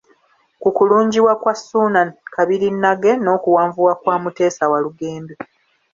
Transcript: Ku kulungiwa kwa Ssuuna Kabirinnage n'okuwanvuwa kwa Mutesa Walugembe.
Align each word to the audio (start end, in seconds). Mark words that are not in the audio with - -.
Ku 0.61 0.69
kulungiwa 0.77 1.33
kwa 1.41 1.53
Ssuuna 1.59 2.01
Kabirinnage 2.33 3.11
n'okuwanvuwa 3.23 3.93
kwa 4.01 4.15
Mutesa 4.23 4.63
Walugembe. 4.71 5.33